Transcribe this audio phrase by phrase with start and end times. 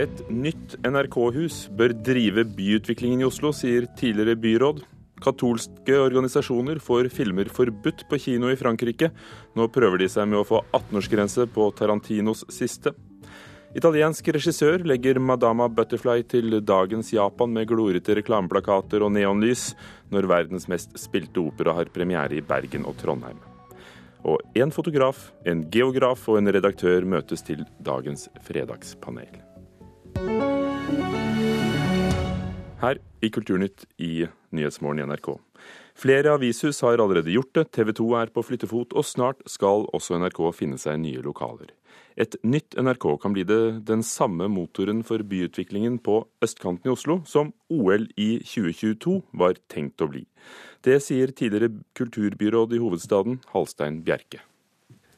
[0.00, 4.78] Et nytt NRK-hus bør drive byutviklingen i Oslo, sier tidligere byråd.
[5.20, 9.10] Katolske organisasjoner får filmer forbudt på kino i Frankrike.
[9.52, 12.94] Nå prøver de seg med å få 18-årsgrense på Tarantinos siste.
[13.76, 19.74] Italiensk regissør legger 'Madama Butterfly' til dagens Japan med glorete reklameplakater og neonlys,
[20.10, 23.38] når verdens mest spilte opera har premiere i Bergen og Trondheim.
[24.24, 29.51] Og en fotograf, en geograf og en redaktør møtes til dagens fredagspanel.
[32.82, 35.36] Her i Kulturnytt i Nyhetsmorgen i NRK.
[35.94, 40.18] Flere avishus har allerede gjort det, TV 2 er på flyttefot, og snart skal også
[40.18, 41.70] NRK finne seg nye lokaler.
[42.16, 47.20] Et nytt NRK kan bli det den samme motoren for byutviklingen på østkanten i Oslo
[47.28, 50.26] som OL i 2022 var tenkt å bli.
[50.84, 54.42] Det sier tidligere kulturbyråd i hovedstaden, Halstein Bjerke.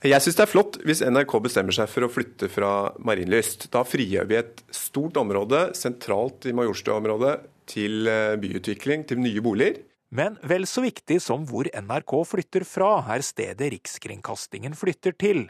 [0.05, 3.71] Jeg syns det er flott hvis NRK bestemmer seg for å flytte fra Marienlyst.
[3.73, 7.39] Da frigjør vi et stort område sentralt i Majorstua-området
[7.73, 9.81] til eh, byutvikling, til nye boliger.
[10.15, 15.47] Men vel så viktig som hvor NRK flytter fra, er stedet Rikskringkastingen flytter til.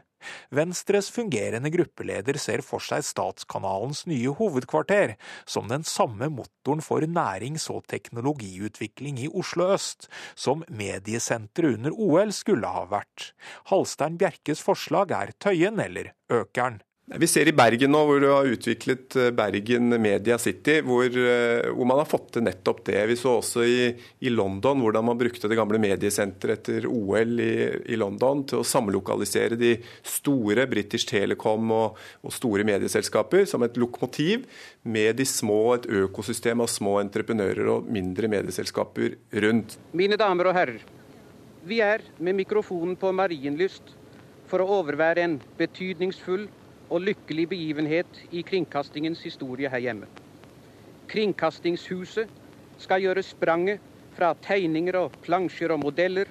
[0.54, 5.16] Venstres fungerende gruppeleder ser for seg Statskanalens nye hovedkvarter
[5.46, 12.32] som den samme motoren for nærings- og teknologiutvikling i Oslo øst, som mediesenteret under OL
[12.32, 13.32] skulle ha vært.
[13.70, 16.80] Halstein Bjerkes forslag er Tøyen eller Økern.
[17.04, 21.66] Vi ser i Bergen nå, hvor du har utviklet eh, Bergen Media City, hvor, eh,
[21.68, 23.02] hvor, man har fått til nettopp det.
[23.10, 23.90] Vi så også i,
[24.24, 27.50] i London hvordan man brukte det gamle mediesenteret etter OL i,
[27.92, 33.76] i, London til å samlokalisere de store, British Telecom og, og, store medieselskaper, som et
[33.76, 34.48] lokomotiv
[34.88, 39.76] med de små, et økosystem av små entreprenører og mindre medieselskaper rundt.
[39.92, 40.80] Mine damer og herrer,
[41.68, 43.92] vi er med mikrofonen på Marienlyst
[44.48, 46.48] for å overvære en betydningsfull
[46.90, 50.08] og lykkelig begivenhet i kringkastingens historie her hjemme.
[51.08, 52.28] Kringkastingshuset
[52.78, 53.80] skal gjøre spranget
[54.16, 56.28] fra tegninger og plansjer og modeller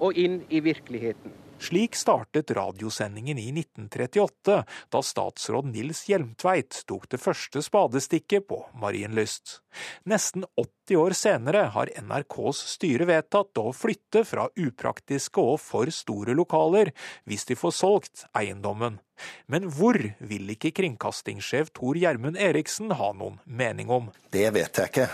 [0.00, 1.34] og inn i virkeligheten.
[1.64, 9.62] Slik startet radiosendingen i 1938, da statsråd Nils Hjelmtveit tok det første spadestikket på Marienlyst.
[10.04, 16.36] Nesten 80 år senere har NRKs styre vedtatt å flytte fra upraktiske og for store
[16.36, 16.92] lokaler,
[17.24, 19.00] hvis de får solgt eiendommen.
[19.46, 24.10] Men hvor vil ikke kringkastingssjef Tor Gjermund Eriksen ha noen mening om?
[24.34, 25.06] Det vet jeg ikke.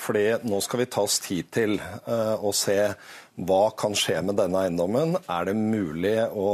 [0.00, 0.16] for
[0.48, 2.78] nå skal vi ta oss tid til eh, å se
[3.36, 5.18] hva kan skje med denne eiendommen?
[5.28, 6.52] Er det mulig å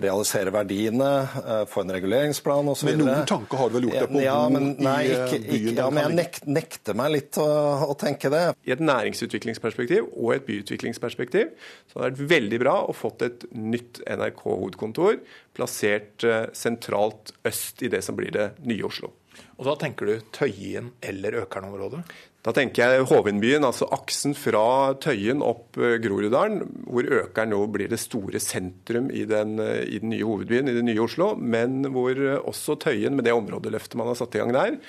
[0.00, 1.08] realisere verdiene,
[1.44, 2.88] eh, få en reguleringsplan osv.
[2.88, 5.76] Men noen tanker har du vel gjort deg på ja, men, nei, ikke, eh, byen?
[5.76, 7.48] ja, men jeg nekter, nekter meg litt å,
[7.90, 8.42] å, tenke det.
[8.64, 11.52] I et næringsutviklingsperspektiv og et byutviklingsperspektiv
[11.92, 15.20] så har det vært veldig bra å fått et nytt NRK-hovedkontor
[15.56, 19.12] plassert eh, sentralt øst i det som blir det nye Oslo.
[19.60, 22.00] Og Da tenker du Tøyen eller Økern-området?
[22.42, 27.92] Da tenker jeg Hovinbyen, altså aksen fra Tøyen opp eh, Groruddalen, hvor Økern nå blir
[27.92, 31.36] det store sentrum i den, eh, i den, nye hovedbyen, i det nye Oslo.
[31.38, 34.80] Men hvor eh, også Tøyen, med det områdeløftet man har satt i gang der,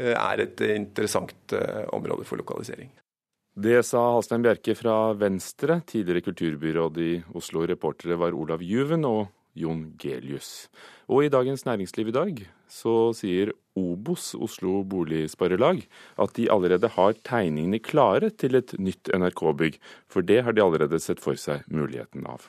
[0.00, 1.52] er et interessant
[1.92, 2.88] område for lokalisering.
[3.60, 5.80] Det sa Halstein Bjerke fra Venstre.
[5.90, 7.66] Tidligere kulturbyråd i Oslo.
[7.68, 9.26] Reportere var Olav Juven og
[9.58, 10.68] Jon Gelius.
[11.10, 15.82] Og i Dagens Næringsliv i dag så sier Obos, Oslo Boligsparelag,
[16.18, 19.80] at de allerede har tegningene klare til et nytt NRK-bygg.
[20.10, 22.46] For det har de allerede sett for seg muligheten av.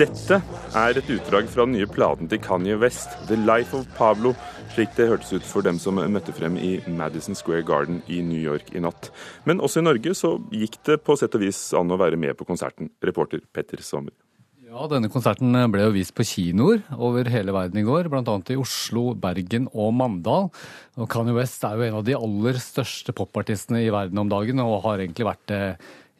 [0.00, 0.38] Dette
[0.80, 4.32] er et utdrag fra den nye platen til Kanye West, 'The Life of Pablo',
[4.72, 8.40] slik det hørtes ut for dem som møtte frem i Madison Square Garden i New
[8.40, 9.10] York i natt.
[9.44, 12.32] Men også i Norge så gikk det på sett og vis an å være med
[12.38, 12.88] på konserten.
[13.04, 14.16] Reporter Petter Sommer.
[14.70, 18.40] Ja, Denne konserten ble jo vist på kinoer over hele verden i går, bl.a.
[18.54, 20.48] i Oslo, Bergen og Mandal.
[20.96, 24.64] Og Kanye West er jo en av de aller største popartistene i verden om dagen,
[24.64, 25.64] og har egentlig vært det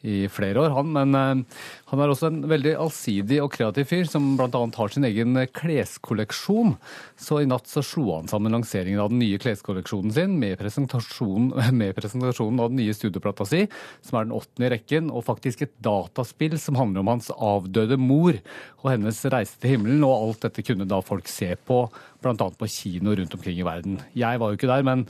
[0.01, 0.91] i flere år, han.
[0.95, 1.61] Men uh,
[1.91, 4.49] han er også en veldig allsidig og kreativ fyr, som bl.a.
[4.49, 6.75] har sin egen kleskolleksjon.
[7.21, 11.53] Så i natt så slo han sammen lanseringen av den nye kleskolleksjonen sin med presentasjonen,
[11.81, 13.65] med presentasjonen av den nye studioplata si,
[14.05, 17.99] som er den åttende i rekken, og faktisk et dataspill som handler om hans avdøde
[18.01, 18.37] mor
[18.81, 20.05] og hennes reise til himmelen.
[20.07, 21.83] Og alt dette kunne da folk se på,
[22.21, 22.35] bl.a.
[22.37, 24.01] på kino rundt omkring i verden.
[24.17, 25.05] Jeg var jo ikke der, men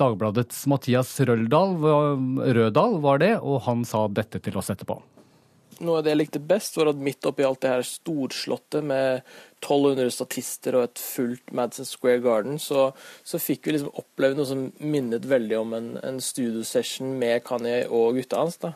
[0.00, 1.76] Dagbladets Mathias Røldal,
[2.56, 5.00] Rødal var det, og han sa dette til oss etterpå.
[5.82, 9.24] noe av det jeg likte best, var at midt oppi alt det her storslåtte med
[9.62, 12.90] 1200 statister og et fullt Madison Square Garden, så,
[13.24, 17.88] så fikk vi liksom oppleve noe som minnet veldig om en, en studiosession med Kanye
[17.88, 18.60] og gutta hans.
[18.62, 18.74] da.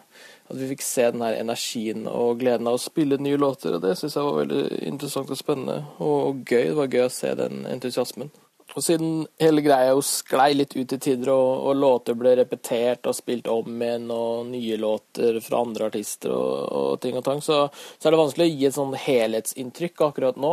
[0.50, 3.76] At vi fikk se den her energien og gleden av å spille nye låter.
[3.76, 6.72] og Det syns jeg var veldig interessant og spennende og, gøy.
[6.72, 8.34] Det var gøy å se den entusiasmen.
[8.76, 13.08] Og siden hele greia jo sklei litt ut i tider, og, og, låter ble repetert
[13.08, 17.40] og spilt om igjen, og nye låter fra andre artister og, og ting og tang,
[17.44, 20.52] så, så, er det vanskelig å gi et sånn helhetsinntrykk akkurat nå.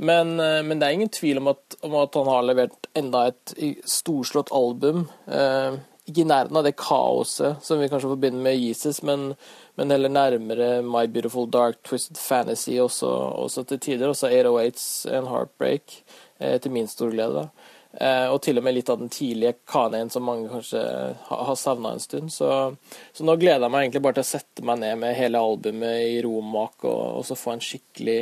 [0.00, 3.26] Men, eh, men, det er ingen tvil om at, om at, han har levert enda
[3.32, 5.08] et storslått album.
[5.26, 9.32] Eh, ikke i nærheten av det kaoset som vi kanskje forbinder med Jesus, men,
[9.80, 13.08] men heller nærmere My Beautiful Dark Twisted Fantasy også,
[13.46, 14.10] også til tider.
[14.12, 16.02] Også 808s and Heartbreak.
[16.38, 17.46] Eh, til min store glede.
[17.92, 20.82] Eh, og til og med litt av den tidlige Kaneen som mange kanskje
[21.30, 22.28] har savna en stund.
[22.32, 22.50] Så,
[23.12, 26.04] så, nå gleder jeg meg egentlig bare til å sette meg ned med hele albumet
[26.10, 28.20] i romak og, og så få en skikkelig,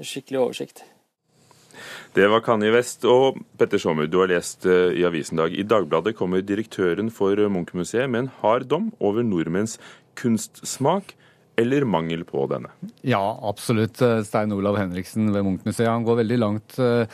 [0.00, 0.84] skikkelig oversikt.
[2.16, 3.06] Det var Kanye West.
[3.08, 5.54] Og Petter Sommer, du har lest eh, i avisen dag.
[5.54, 9.78] I Dagbladet kommer direktøren for Munch-museet med en hard dom over nordmenns
[10.18, 11.14] kunstsmak
[11.58, 12.70] eller mangel på denne?
[13.06, 13.98] Ja, absolutt.
[14.26, 15.90] Stein Olav Henriksen ved Munch-museet.
[15.90, 17.06] Han går veldig langt Eh,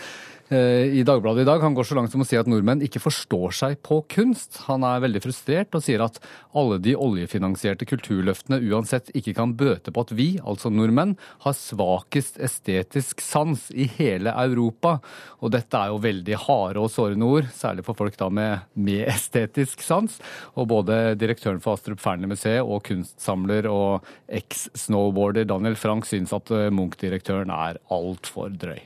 [0.53, 1.63] i Dagbladet i dag.
[1.65, 4.59] Han går så langt som å si at nordmenn ikke forstår seg på kunst.
[4.67, 6.19] Han er veldig frustrert og sier at
[6.55, 12.37] alle de oljefinansierte kulturløftene uansett ikke kan bøte på at vi, altså nordmenn, har svakest
[12.45, 14.99] estetisk sans i hele Europa.
[15.41, 19.09] Og dette er jo veldig harde og sårende ord, særlig for folk da med, med
[19.15, 20.21] estetisk sans.
[20.55, 26.71] Og både direktøren for Astrup Fearnley-museet og kunstsamler og eks-snowboarder Daniel Frank syns at eh,
[26.75, 28.83] Munch-direktøren er altfor drøy.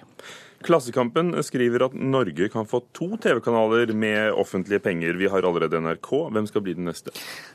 [0.66, 5.14] Klassekampen skriver at Norge kan få to TV-kanaler med offentlige penger.
[5.14, 6.08] Vi har allerede NRK.
[6.34, 7.12] Hvem skal bli den neste?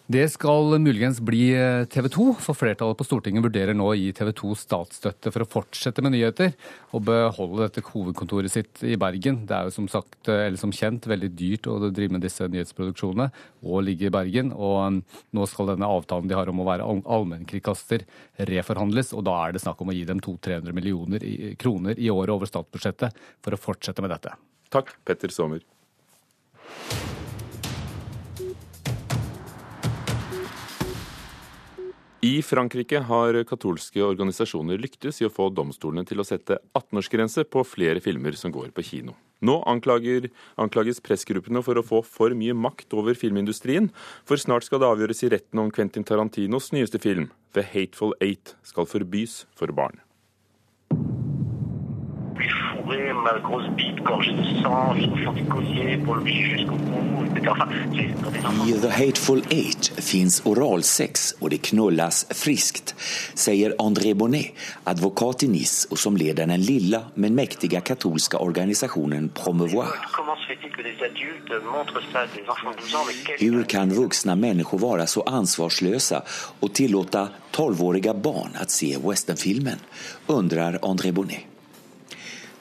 [0.08, 4.14] Det skal muligens bli eh, TV 2, for flertallet på Stortinget vurderer nå å gi
[4.16, 6.54] TV 2 statsstøtte for å fortsette med nyheter
[6.96, 9.42] og beholde dette hovedkontoret sitt i Bergen.
[9.50, 12.48] Det er jo som sagt, eh, eller som kjent, veldig dyrt å drive med disse
[12.48, 13.28] nyhetsproduksjonene
[13.68, 14.56] og ligge i Bergen.
[14.56, 15.02] Og um,
[15.36, 18.08] nå skal denne avtalen de har om å være allmennkringkaster
[18.48, 21.28] reforhandles, og da er det snakk om å gi dem 200-300 millioner
[21.60, 23.14] kroner i året over statsbudsjettet statsbudsjettet
[23.44, 24.36] for å fortsette med dette.
[24.70, 25.62] Takk, Petter Sommer.
[32.24, 37.66] I Frankrike har katolske organisasjoner lyktes i å få domstolene til å sette 18-årsgrense på
[37.68, 39.18] flere filmer som går på kino.
[39.44, 43.92] Nå anklager, anklages pressgruppene for å få for mye makt over filmindustrien,
[44.24, 48.56] for snart skal det avgjøres i retten om Quentin Tarantinos nyeste film, 'The Hateful Eight',
[48.64, 50.00] skal forbys for barn
[52.34, 57.26] bourré, ma grosse bite, gorgée de sang, je me sentais collier pour le jusqu'au cou,
[57.26, 57.52] etc.
[58.28, 62.96] Enfin, I The Hateful Eight finns oralsex och det knullas friskt,
[63.34, 64.54] säger André Bonnet,
[64.84, 69.88] advokat i Nice och som leder den lilla men mäktiga katolska organisationen Promouvoir.
[73.40, 76.24] Hur kan vuxna människor vara så ansvarslösa
[76.60, 79.80] och tillåta 12-åriga barn att se westernfilmen?
[80.28, 81.53] undrar André Bonnet.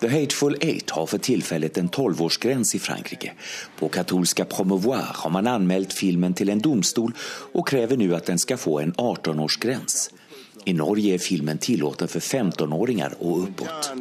[0.03, 3.33] The Hateful Eight har för tillfället en 12-årsgräns i Frankrike.
[3.79, 7.13] På katolska Promouvoir har man anmält filmen till en domstol
[7.53, 10.11] och kräver nu att den ska få en 18-årsgräns.
[10.65, 13.93] I Norge är filmen tillåten för 15-åringar och uppåt.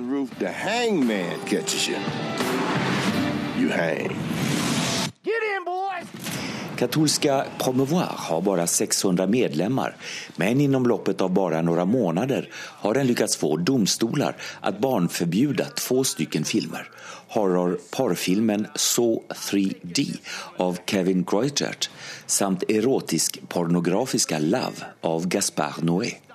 [6.81, 9.95] Katolska Promouvoir har bare 600 medlemmer,
[10.35, 16.03] men inom loppet av bare några måneder har den lykkes få domstolar at barnförbjuda två
[16.03, 16.89] stycken filmer.
[17.27, 20.17] Horror-parfilmen Saw 3D
[20.57, 21.89] av Kevin Greutert
[22.25, 26.30] samt erotisk pornografiska Love av Gaspar Noé.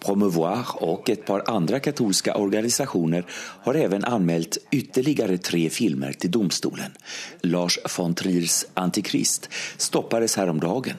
[0.00, 3.24] Promouvoir och ett par andra katolska organisationer
[3.62, 6.92] har även anmält ytterligare tre filmer till domstolen.
[7.40, 10.96] Lars von Triers Antikrist stoppades häromdagen.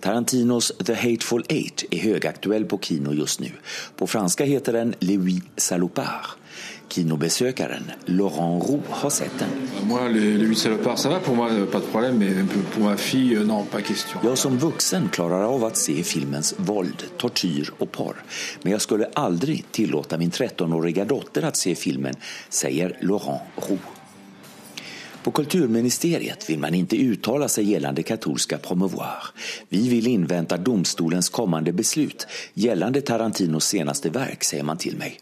[0.00, 3.50] Tarantinos The Hateful Eight är högaktuell på kino just nu.
[3.96, 6.39] På franska heter den Louis Salopard.
[6.90, 9.48] Kinobesökaren Laurent Roux har sett den.
[14.22, 18.18] Jeg som voksen klarer av å se filmens vold, tortyr og porr.
[18.64, 22.18] Men jeg skulle aldri tillate min 13-årige dotter å se filmen,
[22.50, 23.96] sier Laurent Roux.
[25.22, 29.30] På kulturministeriet vil man ikke uttale seg gjeldende katolska promouvoir.
[29.68, 35.20] Vi vil innvente domstolens kommende beslut gjeldende Tarantinos seneste verk, sier man til mig.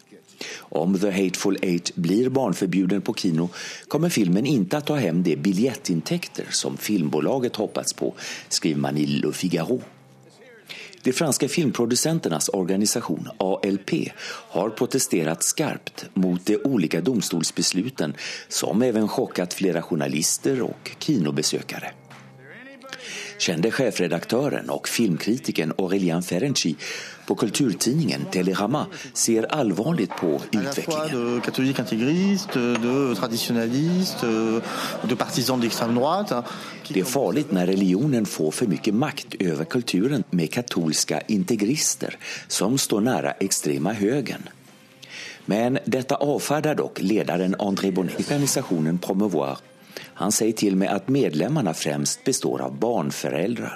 [0.59, 3.49] Om The Hateful Eight blir barnförbjuden på kino
[3.89, 8.15] kommer filmen inte att ta hem de biljettintäkter som filmbolaget hoppats på,
[8.49, 9.83] skriver man i Le Figaro.
[11.03, 13.91] De franske filmproducenternas organisasjon ALP
[14.51, 18.15] har protesterat skarpt mot de olika domstolsbesluten
[18.49, 21.91] som även chockat flere journalister og kinobesøkere.
[23.39, 26.77] Kände chefredaktören och filmkritikern Aurélien Ferenczi
[27.29, 31.41] på kulturtidningen Telerama ser allvarligt på utvecklingen.
[36.89, 42.17] Det är farligt när religionen får för mycket makt över kulturen med katolska integrister
[42.49, 44.49] som står nära extrema högern.
[45.45, 48.19] Men detta avfärdar dock ledaren André Bonnet.
[48.19, 49.59] Organisationen Promouvoir
[50.19, 53.71] han sier til meg at medlemmene fremst består av barnforeldre.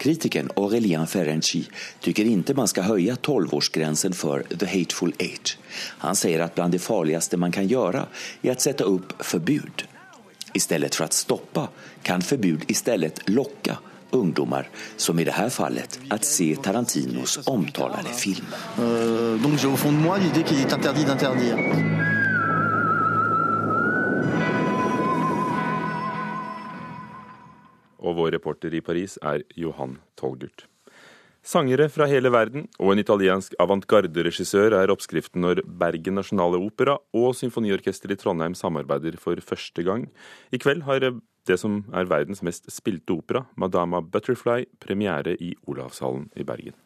[0.00, 1.66] Kritikeren Aurelien Ferenczi
[2.00, 5.58] tycker ikke man skal høye 12-årsgrensen for the hateful age.
[6.00, 8.06] Han sier at blant det farligste man kan gjøre,
[8.42, 9.84] er å sette opp forbud.
[10.56, 11.66] I stedet for å stoppe,
[12.02, 13.76] kan forbud i stedet lokke
[14.16, 18.48] ungdommer, som i dette fallet, å se Tarantinos omtalede film.
[18.78, 22.19] Uh, donc j'ai au fond de moi l'idée qu'il est interdit d'interdire.
[28.00, 30.66] Og vår reporter i Paris er Johan Tolgurt.
[31.40, 37.32] Sangere fra hele verden og en italiensk avantgarde-regissør er oppskriften når Bergen Nasjonale Opera og
[37.38, 40.10] Symfoniorkester i Trondheim samarbeider for første gang.
[40.52, 41.00] I kveld har
[41.48, 46.76] det som er verdens mest spilte opera, Madama Butterfly, premiere i Olavshallen i Bergen.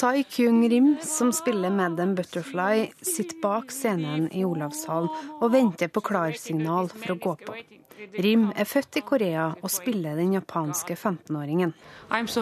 [0.00, 5.10] Sai Kyung Rim, som spiller Madam Butterfly, sitter bak scenen i Olavshallen
[5.42, 7.56] og venter på klarsignal for å gå på.
[8.24, 11.74] Rim er født i Korea og spiller den japanske 15-åringen.
[12.24, 12.40] So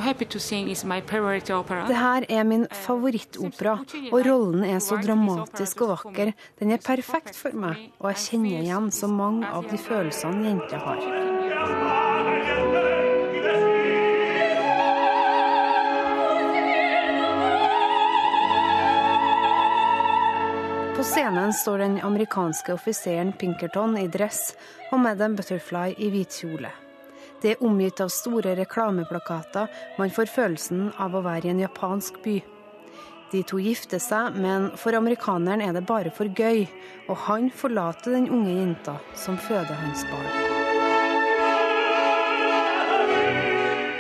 [1.91, 3.75] det her er min favorittopera,
[4.13, 6.37] og rollen er så dramatisk og vakker.
[6.63, 10.79] Den er perfekt for meg, og jeg kjenner igjen så mange av de følelsene jenter
[10.87, 11.98] har.
[20.99, 24.57] På scenen står den amerikanske offiseren Pinkerton i dress
[24.91, 26.73] og Madam Butterfly i hvit kjole.
[27.39, 29.71] Det er omgitt av store reklameplakater.
[29.95, 32.37] Man får følelsen av å være i en japansk by.
[33.31, 36.67] De to gifter seg, men for amerikaneren er det bare for gøy,
[37.07, 40.58] og han forlater den unge jenta som føder hans barn.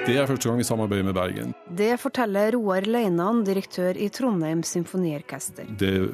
[0.09, 1.51] Det er første gang vi samarbeider med Bergen.
[1.77, 5.69] Det forteller Roar Leinan, direktør i Trondheim Symfoniorkester.
[5.79, 6.09] Det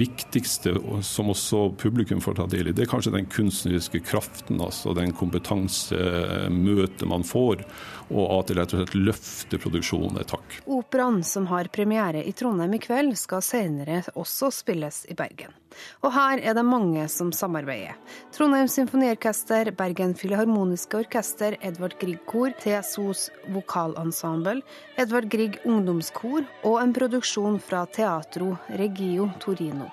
[0.00, 0.72] viktigste
[1.06, 5.14] som også publikum får ta del i, det er kanskje den kunstneriske kraften, altså den
[5.14, 7.62] kompetansemøtet man får,
[8.10, 10.58] og at det rett og slett løfter produksjonen et hakk.
[10.66, 15.54] Operaen, som har premiere i Trondheim i kveld, skal senere også spilles i Bergen.
[16.02, 17.96] Og her er det mange som samarbeider.
[18.34, 24.62] Trondheim Symfoniorkester, Bergen Filharmoniske Orkester, Edvard Grieg Kor, TSOs vokalensemble,
[24.98, 29.90] Edvard Grieg ungdomskor og en produksjon fra Teatro Regio Torino.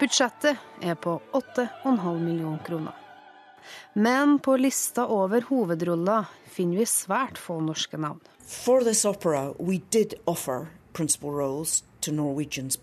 [0.00, 2.98] Budsjettet er på 8,5 millioner kroner.
[3.94, 8.20] Men på lista over hovedroller finner vi svært få norske navn.
[8.42, 12.76] For this opera, we did offer principal roles to Norwegians,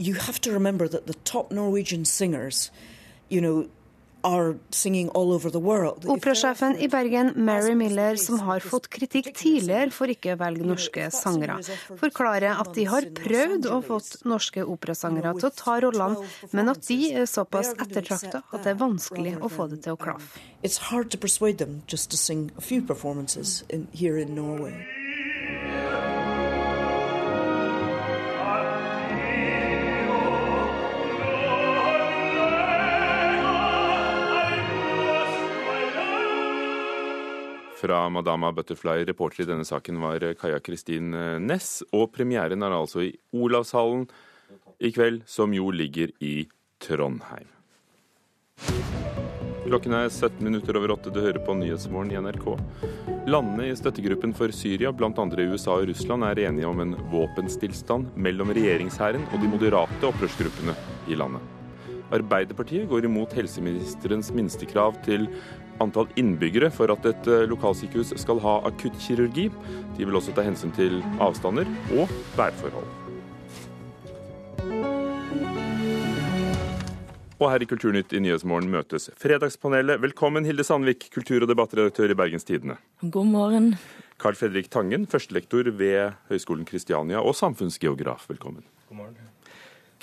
[0.00, 2.70] you have to remember that the top Norwegian singers,
[3.28, 3.68] you know,
[6.04, 11.06] Operasjefen i Bergen, Mary Miller, som har fått kritikk tidligere for ikke å velge norske
[11.14, 11.56] sangere,
[12.00, 16.84] forklarer at de har prøvd å få norske operasangere til å ta rollene, men at
[16.88, 20.40] de er såpass ettertrakta at det er vanskelig å få det til å klaffe.
[37.80, 39.04] Fra Madama Butterfly.
[39.08, 41.14] Reporter i denne saken var Kaja Kristin
[41.46, 41.80] Næss.
[41.96, 44.06] Og premieren er altså i Olavshallen
[44.80, 46.44] i kveld, som jo ligger i
[46.80, 47.48] Trondheim.
[49.70, 51.12] Klokken er 17 minutter over åtte.
[51.14, 52.46] Du hører på Nyhetsmorgen i NRK.
[53.30, 55.12] Landene i støttegruppen for Syria, bl.a.
[55.12, 60.74] USA og Russland, er enige om en våpenstillstand mellom regjeringshæren og de moderate opprørsgruppene
[61.06, 61.44] i landet.
[62.10, 65.28] Arbeiderpartiet går imot helseministerens minstekrav til
[65.80, 69.48] antall innbyggere for at et eh, lokalsykehus skal ha akuttkirurgi.
[69.96, 72.96] De vil også ta hensyn til avstander og værforhold.
[77.40, 80.02] Og her i Kulturnytt i Nyhetsmorgen møtes Fredagspanelet.
[80.02, 82.76] Velkommen, Hilde Sandvik, kultur- og debattredaktør i Bergens Tidende.
[83.00, 83.70] God morgen.
[84.20, 88.26] Carl Fredrik Tangen, førstelektor ved Høgskolen Kristiania og samfunnsgeograf.
[88.28, 88.66] Velkommen.
[88.90, 89.16] God morgen.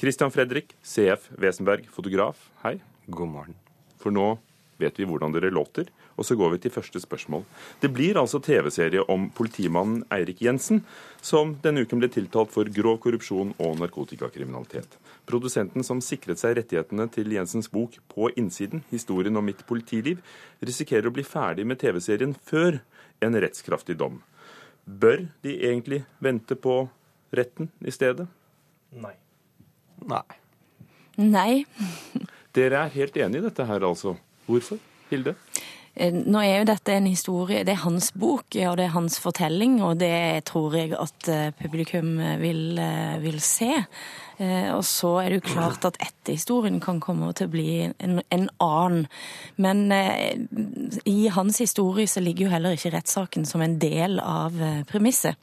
[0.01, 2.41] Christian Fredrik, CF Wesenberg, fotograf.
[2.63, 2.79] Hei.
[3.05, 3.55] God morgen.
[4.01, 4.39] For nå
[4.81, 5.89] vet vi hvordan dere låter.
[6.17, 7.43] Og så går vi til første spørsmål.
[7.81, 10.83] Det blir altså TV-serie om politimannen Eirik Jensen,
[11.21, 14.97] som denne uken ble tiltalt for grov korrupsjon og narkotikakriminalitet.
[15.29, 20.21] Produsenten som sikret seg rettighetene til Jensens bok På innsiden, historien om mitt politiliv,
[20.61, 22.81] risikerer å bli ferdig med TV-serien før
[23.21, 24.21] en rettskraftig dom.
[24.87, 26.85] Bør de egentlig vente på
[27.35, 28.27] retten i stedet?
[28.95, 29.13] Nei.
[30.07, 30.23] Nei.
[31.17, 31.65] Nei.
[32.55, 34.15] Dere er helt enig i dette her, altså.
[34.47, 34.79] Hvorfor,
[35.11, 35.35] Hilde?
[35.97, 39.17] Eh, nå er jo dette en historie, det er hans bok og det er hans
[39.21, 43.71] fortelling, og det tror jeg at eh, publikum vil, eh, vil se.
[44.37, 48.43] Og så er det jo klart at etterhistorien kan komme til å bli en, en
[48.61, 49.07] annen.
[49.57, 49.79] Men
[51.09, 54.53] i hans historie så ligger jo heller ikke rettssaken som en del av
[54.91, 55.41] premisset.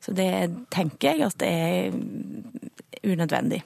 [0.00, 0.30] Så det
[0.72, 3.60] tenker jeg at det er unødvendig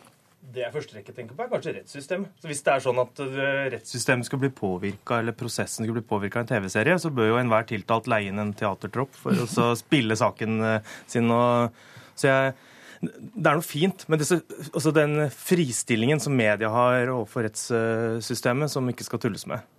[0.56, 2.36] det jeg første rekke tenker på, er kanskje rettssystemet.
[2.40, 6.06] Så Hvis det er sånn at eh, rettssystemet skal bli påvirka, eller prosessen skal bli
[6.06, 9.68] påvirka av en TV-serie, så bør jo enhver tiltalt leie inn en teatertropp for å
[9.82, 11.28] spille saken eh, sin.
[11.34, 11.76] Og,
[12.16, 12.56] så jeg,
[13.04, 14.40] det er noe fint men disse,
[14.72, 19.75] altså den fristillingen som media har overfor rettssystemet, som ikke skal tulles med.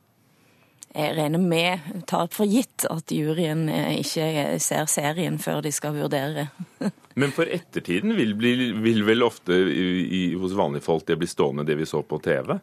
[0.97, 5.93] Jeg regner med, tar for gitt, at juryen eh, ikke ser serien før de skal
[5.93, 6.47] vurdere.
[7.21, 11.67] Men for ettertiden vil, bli, vil vel ofte i, hos vanlige folk det bli stående
[11.67, 12.57] det vi så på TV?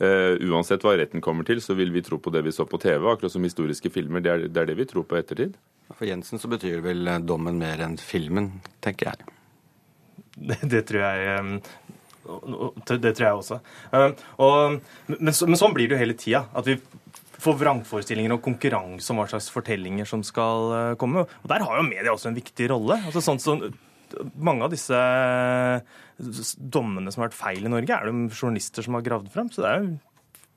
[0.00, 2.64] Uh, eh, uansett hva retten kommer til, så vil vi tro på det vi så
[2.68, 3.04] på TV.
[3.12, 4.24] Akkurat som historiske filmer.
[4.24, 5.54] Det er, det er det vi tror på ettertid.
[5.92, 8.48] For Jensen så betyr vel dommen mer enn filmen,
[8.84, 9.34] tenker jeg.
[10.34, 11.60] Det, det tror jeg
[12.24, 13.58] det tror jeg også.
[13.92, 14.10] Eh,
[14.40, 14.80] og,
[15.12, 16.44] men, så, men, sånn blir det jo hele tida.
[16.56, 16.78] At vi
[17.44, 21.26] for vrangforestillinger og konkurranse om hva slags fortellinger som skal eh, komme.
[21.26, 23.00] Og Der har jo media også en viktig rolle.
[23.04, 23.66] Altså sånn som
[24.38, 24.98] Mange av disse
[26.70, 29.48] dommene som har vært feil i Norge, er det journalister som har gravd frem.
[29.50, 29.88] Så det er jo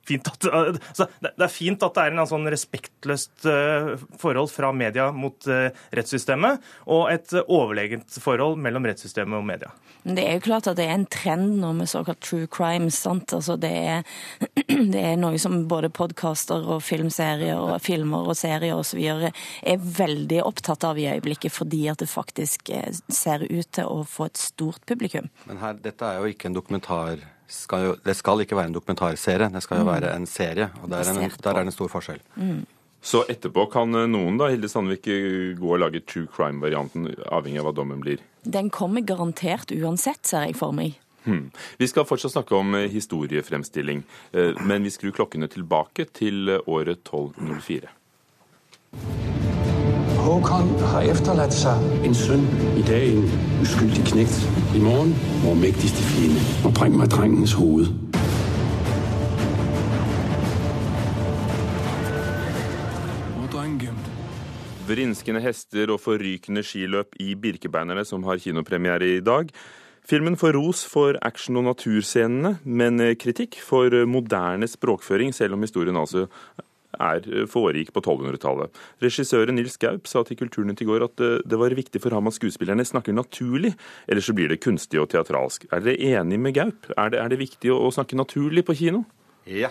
[0.08, 4.72] fint at, altså, det er fint at det er en sånn respektløst eh, forhold fra
[4.76, 9.72] media mot eh, rettssystemet, og et overlegent forhold mellom rettssystemet og media.
[10.08, 12.90] Det er jo klart at det er en trend nå med såkalt true crime.
[12.94, 13.32] sant?
[13.34, 14.02] Altså det, er,
[14.94, 19.02] det er noe som både podkaster og filmserier og filmer og serier osv.
[19.02, 24.04] er veldig opptatt av i øyeblikket, fordi at det faktisk eh, ser ut til å
[24.08, 25.28] få et stort publikum.
[25.50, 28.76] Men her, dette er jo ikke en dokumentar skal jo, det skal ikke være en
[28.76, 29.92] dokumentarserie, det skal jo mm.
[29.92, 30.68] være en serie.
[30.82, 32.20] og Der er, en, der er det en stor forskjell.
[32.36, 32.66] Mm.
[33.00, 37.62] Så etterpå kan eh, noen da, Hilde Sandvik, eh, gå og lage true crime-varianten, avhengig
[37.62, 38.22] av hva dommen blir?
[38.44, 40.98] Den kommer garantert uansett, ser jeg for meg.
[41.24, 41.48] Hmm.
[41.80, 44.04] Vi skal fortsatt snakke om eh, historiefremstilling,
[44.64, 49.27] men vi skrur klokkene tilbake til året 1204.
[50.28, 52.42] Håkon har efterlatt seg en sønn.
[52.76, 53.22] I dag en
[53.64, 54.34] uskyldig knekt.
[54.76, 56.42] I morgen vår mektigste fiende.
[56.68, 57.88] Og bring meg drengens hoved.
[64.88, 69.48] Vrinskende hester og forrykende skiløp i Birkebeinerne, som har kinopremiere i dag.
[70.08, 75.96] Filmen får ros for action- og naturscenene, men kritikk for moderne språkføring, selv om historien
[75.96, 76.28] altså
[76.96, 78.72] er, eh, foregikk på 1200-tallet.
[79.02, 82.30] Regissøren Nils Gaup sa til Kulturnytt i går at eh, det var viktig for ham
[82.30, 83.74] at skuespillerne snakker naturlig,
[84.08, 85.68] ellers så blir det kunstig og teatralsk.
[85.72, 86.88] Er dere enig med Gaup?
[86.96, 89.04] Er det, er det viktig å, snakke naturlig på kino?
[89.48, 89.70] Ja.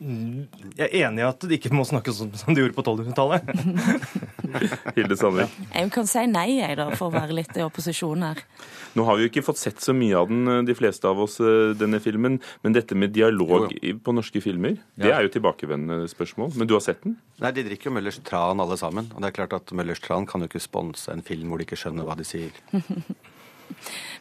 [0.00, 3.48] Jeg er enig i at det ikke må snakkes sånn som de gjorde på 1200-tallet.
[4.96, 5.56] Hilde Sandvik?
[5.72, 8.42] Jeg kan si nei, jeg, da, for å være litt i opposisjon her.
[8.98, 11.20] Nå har vi jo ikke fått sett så mye av den, eh, de fleste av
[11.24, 12.40] oss, eh, denne filmen.
[12.64, 13.96] Men dette med dialog jo.
[14.04, 15.04] på norske filmer, ja.
[15.06, 16.54] det er jo tilbakevendende spørsmål.
[16.58, 17.16] Men du har sett den?
[17.42, 19.08] Nei, de drikker jo Møllers Tran alle sammen.
[19.14, 21.68] Og det er klart at Møllers Tran kan jo ikke sponse en film hvor de
[21.68, 22.52] ikke skjønner hva de sier.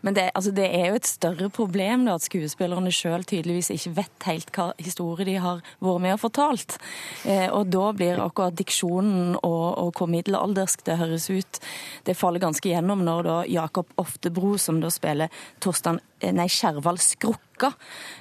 [0.01, 3.95] Men det, altså det, er jo et større problem da, at skuespillerne sjøl tydeligvis ikke
[4.01, 6.77] vet helt hva historie de har vært med og fortalt.
[7.25, 11.61] Eh, og da blir akkurat diksjonen og, og hvor middelaldersk det høres ut,
[12.07, 17.71] det faller ganske gjennom når da Jakob Oftebro, som da spiller Torstein nei, Skjervald Skrukka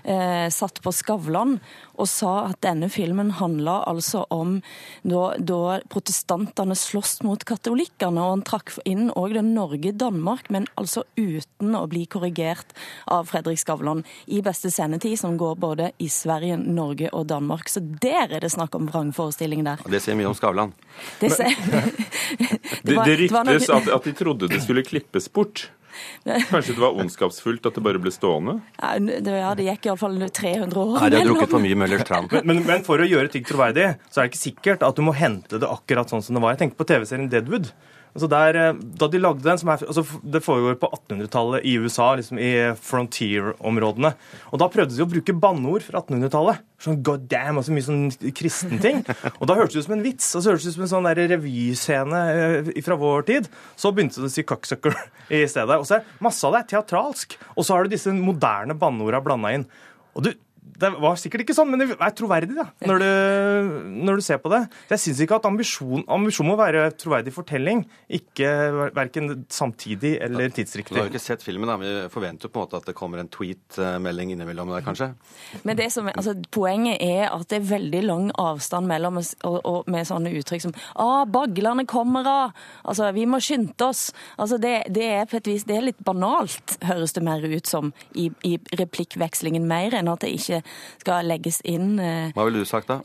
[0.05, 1.59] eh, satt på Skavlan
[2.01, 4.59] og sa at denne filmen handla altså om
[5.03, 8.23] da, da protestantene sloss mot katolikkene.
[8.23, 12.73] Og han trakk inn òg Norge-Danmark, men altså uten å bli korrigert
[13.11, 17.69] av Fredrik Skavlan i beste sendetid, som går både i Sverige, Norge og Danmark.
[17.69, 19.85] Så der er det snakk om vrangforestilling der.
[19.91, 20.73] Det sier mye om Skavlan.
[21.21, 25.69] Det, det, det, det ryktes at, at de trodde det skulle klippes bort.
[26.25, 28.59] Kanskje det var ondskapsfullt at det bare ble stående?
[28.81, 30.97] Ja, det, ja, det gikk iallfall 300 år.
[30.99, 32.29] Nei, De har drukket for mye Møllers tran.
[32.33, 35.05] Men, men, men, for å gjøre ting troverdig, så er det ikke sikkert at du
[35.07, 36.57] må hente det akkurat sånn som det var.
[36.57, 37.73] Jeg tenker på TV-serien Deadwood.
[38.11, 42.15] Altså der, eh, da de lagde den, er, altså Det foregår på 1800-tallet i USA,
[42.19, 44.15] liksom i frontier-områdene.
[44.51, 46.65] Og Da prøvde de å bruke banneord fra 1800-tallet.
[46.81, 49.03] Sånn god damn og så mye sånn kristenting.
[49.39, 50.35] Og da hørtes det ut som en vits.
[50.35, 53.51] og så hørtes det ut som en sånn revyscene eh, fra vår tid.
[53.77, 54.97] Så begynte det å si cocksucker
[55.41, 55.79] i stedet.
[55.79, 57.39] Og så er masse av det teatralsk.
[57.57, 59.69] Og så har du disse moderne banneorda blanda inn.
[60.17, 60.33] Og du,
[60.81, 63.09] det var sikkert ikke sånn, men det er troverdig da, når du,
[64.07, 64.63] når du ser på det.
[64.91, 67.83] Jeg syns ikke at ambisjon, ambisjon må være troverdig fortelling,
[68.21, 68.51] ikke
[68.97, 70.95] verken samtidig eller tidsriktig.
[70.95, 71.79] Vi har jo ikke sett filmen, da.
[71.81, 75.13] Vi forventer jo på en måte at det kommer en tweet-melding innimellom der, kanskje?
[75.67, 79.61] Men det som, altså, Poenget er at det er veldig lang avstand mellom oss og,
[79.67, 84.11] og med sånne uttrykk som ah, 'baglene kommer av', altså 'vi må skynde oss'.
[84.39, 87.67] Altså, det, det, er på et vis, det er litt banalt, høres det mer ut
[87.67, 90.60] som i, i replikkvekslingen, mer enn at det ikke
[91.01, 93.01] skal legges inn eh, Hva ville du sagt da?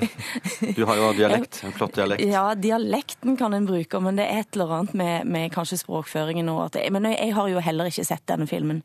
[0.76, 2.24] Du har jo dialekt, en flott dialekt.
[2.28, 6.48] Ja, dialekten kan en bruke, men det er et eller annet med, med kanskje språkføringen
[6.52, 8.82] og Men jeg har jo heller ikke sett denne filmen.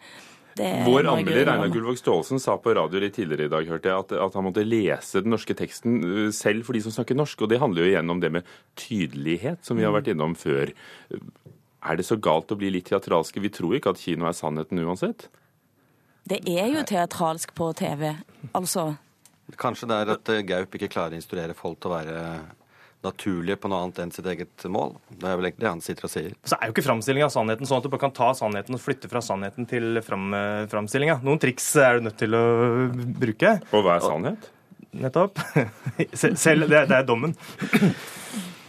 [0.57, 4.13] Vår anmelder Einar Gullvåg Staalesen sa på radio litt tidligere i dag hørte jeg, at,
[4.25, 7.43] at, han måtte lese den norske teksten uh, selv for de som snakker norsk.
[7.45, 10.73] Og det handler jo igjen om det med tydelighet, som vi har vært innom før.
[11.87, 13.43] Er det så galt å bli litt teatralske?
[13.43, 15.29] Vi tror ikke at kino er sannheten uansett?
[16.27, 18.09] Det er jo teatralsk på TV,
[18.57, 18.89] altså.
[19.55, 22.23] Kanskje det er at eh, Gaup ikke klarer å instruere folk til å være
[23.05, 24.95] naturlige på noe annet enn sitt eget mål.
[25.07, 26.33] Det er vel egentlig det han sitter og sier.
[26.49, 28.83] Så er jo ikke framstillinga av sannheten sånn at du bare kan ta sannheten og
[28.83, 31.19] flytte fra sannheten til fram, eh, framstillinga.
[31.23, 32.45] Noen triks er du nødt til å
[33.23, 33.53] bruke.
[33.71, 34.51] Og hva er sannhet?
[34.97, 35.39] Nettopp.
[36.25, 37.37] Selv, det, det er dommen.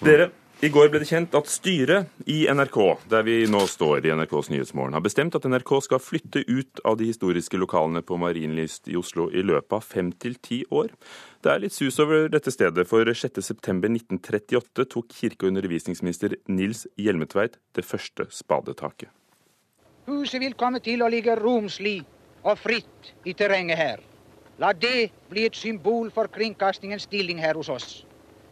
[0.05, 4.11] Dere, i går ble det kjent at styret i NRK, der vi nå står i
[4.11, 8.90] NRKs Nyhetsmorgen, har bestemt at NRK skal flytte ut av de historiske lokalene på Marienlyst
[8.90, 10.90] i Oslo i løpet av fem til ti år.
[11.47, 17.61] Det er litt sus over dette stedet, for 6.9.1938 tok kirke- og undervisningsminister Nils Hjelmetveit
[17.79, 19.14] det første spadetaket.
[20.11, 22.01] Huset vil komme til å ligge romslig
[22.42, 24.03] og fritt i terrenget her.
[24.59, 27.90] La det bli et symbol for kringkastingens stilling her hos oss.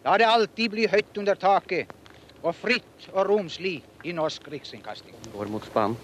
[0.07, 1.89] La det alltid bli høyt under taket
[2.47, 5.17] og fritt og romslig i norsk riksinnkasting.
[5.33, 5.97] Går mot spann.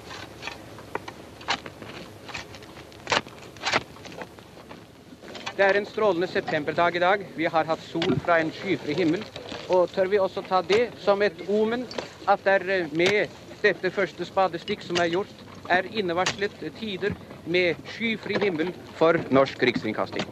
[5.54, 7.22] Det er en strålende septemberdag i dag.
[7.38, 9.22] Vi har hatt sol fra en skyfri himmel.
[9.70, 11.86] Og tør vi også ta det som et omen
[12.26, 17.14] at det er med dette første spadestikk som er gjort, er innevarslet tider
[17.46, 20.26] med skyfri himmel for norsk rikskringkasting.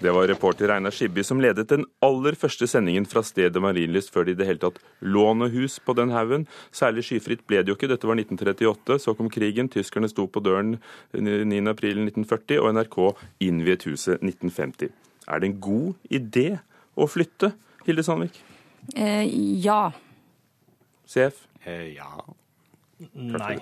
[0.00, 4.26] Det var reporter Einar Skibby som ledet den aller første sendingen fra stedet Marienlyst før
[4.26, 6.44] det i det hele tatt lå noe hus på den haugen.
[6.68, 7.88] Særlig skyfritt ble det jo ikke.
[7.88, 8.98] Dette var 1938.
[9.00, 9.70] Så kom krigen.
[9.72, 10.76] Tyskerne sto på døren
[11.16, 12.98] 9.4.1940, og NRK
[13.48, 14.92] innviet huset 1950.
[15.26, 16.46] Er det en god idé
[16.92, 17.54] å flytte,
[17.88, 18.36] Hilde Sandvik?
[18.92, 19.24] Eh,
[19.64, 19.80] ja.
[21.08, 21.40] CF?
[21.64, 22.12] Eh, ja.
[23.16, 23.56] Nei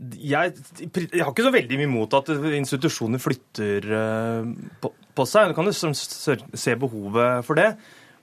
[0.00, 5.50] jeg, jeg, har ikke så veldig mye imot at institusjoner flytter uh, på, på, seg.
[5.50, 7.74] Du kan jo se behovet for det.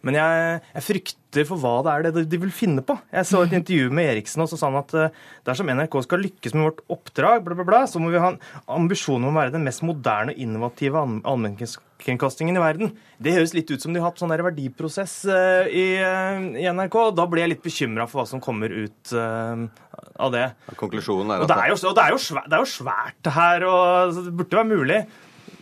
[0.07, 2.95] Men jeg, jeg, frykter for hva det er det de vil finne på.
[3.11, 5.17] Jeg så et intervju med Eriksen, og så sa han at uh,
[5.47, 8.39] dersom NRK skal lykkes med vårt oppdrag, bla, bla, bla, så må vi ha en
[8.77, 12.95] ambisjon om å være den mest moderne og innovative allmennkringkastingen i verden.
[13.19, 16.65] Det høres litt ut som de har hatt sånn der verdiprosess uh, i, uh, i,
[16.71, 16.99] NRK.
[17.19, 20.47] Da ble jeg litt bekymra for hva som kommer ut av det.
[20.79, 21.45] Konklusjonen er at...
[21.45, 24.37] Og det er jo, det er jo, svært, det er jo svært her, og det
[24.39, 25.05] burde være mulig.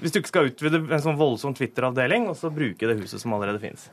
[0.02, 3.36] Hvis du ikke skal utvide en sånn voldsom Twitter-avdeling, og så bruke det huset som
[3.38, 3.88] allerede finnes.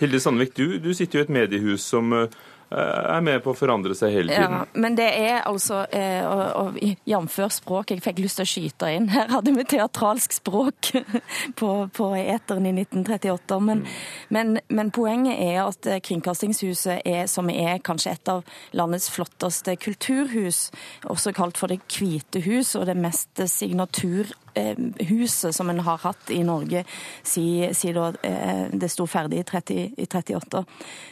[0.00, 2.26] Hilde Sandvik, du, du sitter jo i et mediehus som uh,
[2.70, 4.52] er med på å forandre seg hele tiden.
[4.60, 7.38] Ja, men det er altså eh, og, og Jf.
[7.50, 9.08] språk, jeg fikk lyst til å skyte inn.
[9.10, 10.92] Her hadde vi teatralsk språk
[11.60, 13.60] på, på eteren i 1938.
[13.66, 13.96] Men, mm.
[14.36, 18.44] men, men, poenget er at Kringkastingshuset er, som er kanskje et av
[18.76, 20.68] landets flotteste kulturhus,
[21.10, 25.98] også kalt for Det hvite hus, og det mest signatur Eh, huset som en har
[25.98, 26.84] hatt i Norge
[27.22, 30.64] siden si eh, det sto ferdig i, 30, i 38.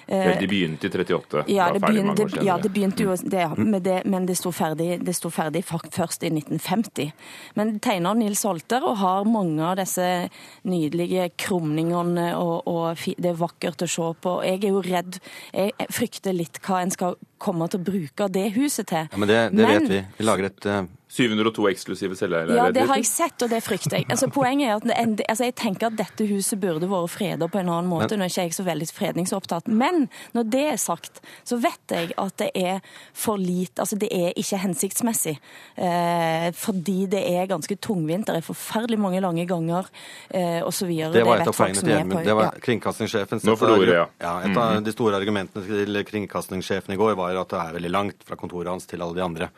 [0.07, 1.44] Vel, de begynte i 38?
[1.49, 5.15] Ja, det begynte, ja, det begynte jo det, med det, men det sto, ferdig, det
[5.17, 7.13] sto ferdig først i 1950.
[7.59, 10.29] Men tegner Nils Holter og har mange av disse
[10.69, 14.37] nydelige krumningene, og, og det er vakkert å se på.
[14.47, 15.21] Jeg er jo redd,
[15.55, 19.09] jeg frykter litt hva en skal komme til å bruke det huset til.
[19.09, 20.05] Ja, men det, det men, vet vi.
[20.19, 22.66] Vi lager et uh 702 eksklusive celleleiligheter?
[22.66, 24.07] Ja, det har jeg sett, og det frykter jeg.
[24.12, 27.71] Altså, poenget er at altså, Jeg tenker at dette huset burde vært freda på en
[27.73, 28.18] annen måte.
[28.18, 29.71] Nå er ikke jeg så veldig fredningsopptatt.
[29.73, 32.85] Men når det er sagt, så vet jeg at det er
[33.16, 35.37] for lite Altså, det er ikke hensiktsmessig.
[35.79, 38.27] Eh, fordi det er ganske tungvint.
[38.29, 39.88] Det er forferdelig mange lange ganger
[40.29, 40.92] eh, osv.
[41.14, 42.25] Det var et av poengene til Gjermund.
[42.27, 43.44] Det var kringkastingssjefen.
[43.49, 44.07] Nå får du ordet, ja.
[44.21, 44.37] ja.
[44.44, 44.85] Et av mhm.
[44.85, 48.75] de store argumentene til kringkastingssjefen i går var at det er veldig langt fra kontoret
[48.75, 49.53] hans til alle de andre.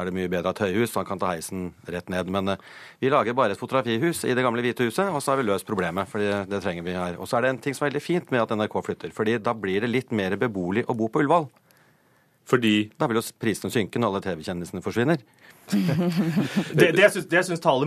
[0.00, 2.30] Er det mye bedre at høyhus, så han kan ta heisen rett ned.
[2.32, 2.68] Men uh,
[3.02, 5.68] vi lager bare et fotografihus i det gamle hvite huset, og så har vi løst
[5.68, 6.08] problemet.
[6.08, 7.18] fordi det trenger vi her.
[7.20, 9.12] Og så er det en ting som er veldig fint med at NRK flytter.
[9.14, 11.48] fordi da blir det litt mer beboelig å bo på Ullevål.
[12.50, 15.20] Fordi Da vil jo prisene synke når alle TV-kjendisene forsvinner.
[16.80, 17.86] det, det, syns, det syns taler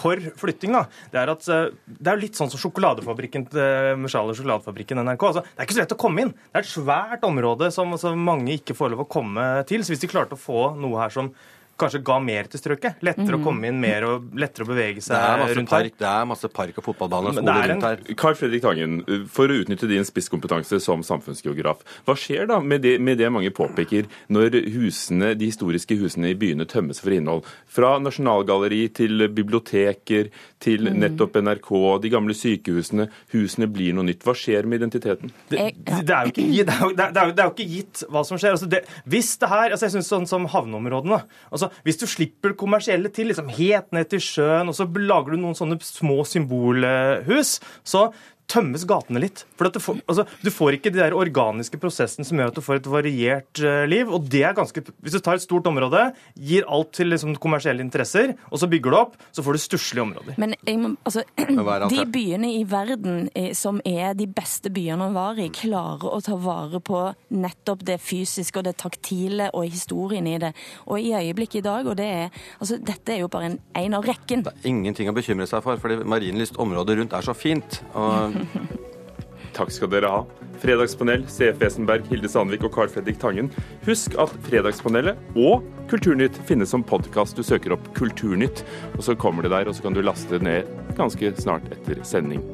[0.00, 4.40] for flytting, da, det er at eh, det er litt sånn som sjokoladefabrikken til Charles
[4.40, 5.28] sjokoladefabrikken NRK.
[5.30, 6.34] Altså, det er ikke så lett å komme inn.
[6.34, 9.84] Det er et svært område som, som mange ikke får lov å komme til.
[9.84, 11.32] Så hvis de klarte å få noe her som
[11.80, 13.00] kanskje ga mer til strøket.
[13.06, 13.34] Lettere mm.
[13.34, 13.46] å mhm.
[13.46, 16.00] komme inn, mer og lettere å bevege seg rundt park, her.
[16.02, 18.04] Det er masse park og fotballbaner og skoler rundt her.
[18.20, 19.00] Carl Fredrik Tangen,
[19.32, 23.52] for å utnytte din spisskompetanse som samfunnsgeograf, hva skjer da med det, med det mange
[23.54, 27.48] påpeker når husene, de historiske husene i byene tømmes for innhold?
[27.70, 30.98] Fra Nasjonalgalleri til biblioteker, til mm.
[31.04, 31.70] nettopp NRK,
[32.04, 33.08] de gamle sykehusene.
[33.32, 34.24] Husene blir noe nytt.
[34.26, 35.32] Hva skjer med identiteten?
[35.48, 38.04] Det, det, er, jo ikke, det, er, jo, det, er, det er jo ikke gitt
[38.12, 38.56] hva som skjer.
[38.56, 38.68] Altså
[39.10, 43.30] hvis det her, altså jeg synes sånn som havneområdene altså hvis du slipper kommersielle til,
[43.30, 48.08] liksom helt ned til sjøen, og så lager du noen sånne små symbolhus, så
[48.50, 49.44] tømmes gatene litt.
[49.58, 52.64] For du får, altså, du, får, ikke de der organiske prosessene som gjør at du
[52.64, 54.10] får et variert uh, liv.
[54.10, 57.84] og det er ganske, Hvis du tar et stort område, gir alt til liksom, kommersielle
[57.84, 60.38] interesser, og så bygger du opp, så får du stusslige områder.
[60.40, 61.24] Men må, altså,
[61.94, 66.20] de byene i verden eh, som er de beste byene å være i, klarer å
[66.24, 67.02] ta vare på
[67.36, 70.52] nettopp det fysiske og det taktile og historien i det.
[70.88, 73.98] Og i øyeblikket i dag, og det er, altså, dette er jo bare en, en
[73.98, 74.44] av rekken.
[74.46, 77.80] Det er ingenting å bekymre seg for, fordi Marienlyst området rundt er så fint.
[77.94, 78.34] og
[79.56, 80.20] Takk skal dere ha.
[80.60, 83.48] Fredagspanel, CF Wesenberg, Hilde Sandvik og Carl Fredrik Tangen.
[83.86, 87.38] Husk at Fredagspanelet og Kulturnytt finnes som podkast.
[87.38, 88.62] Du søker opp Kulturnytt,
[88.94, 92.02] og så kommer det der, og så kan du laste det ned ganske snart etter
[92.06, 92.44] sending.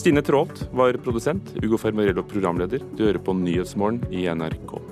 [0.00, 2.82] Stine Traalt var produsent, Ugo Fermarello programleder.
[2.96, 4.89] Du hører på Nyhetsmorgen i NRK.